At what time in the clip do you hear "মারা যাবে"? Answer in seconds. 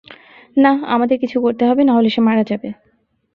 2.21-2.69